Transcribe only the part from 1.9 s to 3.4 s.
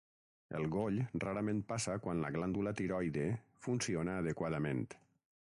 quan la glàndula tiroide